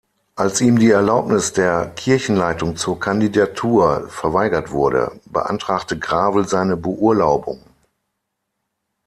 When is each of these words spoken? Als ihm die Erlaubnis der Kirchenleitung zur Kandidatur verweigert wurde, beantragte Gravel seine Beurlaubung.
Als 0.33 0.59
ihm 0.61 0.79
die 0.79 0.89
Erlaubnis 0.89 1.53
der 1.53 1.91
Kirchenleitung 1.95 2.75
zur 2.75 2.99
Kandidatur 2.99 4.09
verweigert 4.09 4.71
wurde, 4.71 5.11
beantragte 5.27 5.99
Gravel 5.99 6.47
seine 6.47 6.75
Beurlaubung. 6.75 7.59